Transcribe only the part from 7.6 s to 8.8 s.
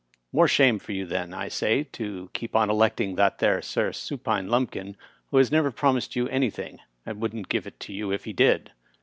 it to you if he did.